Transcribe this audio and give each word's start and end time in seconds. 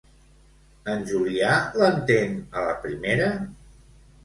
En 0.93 1.03
Julià 1.11 1.51
l'entén 1.83 2.35
a 2.41 2.65
la 2.71 2.75
primera? 2.89 3.31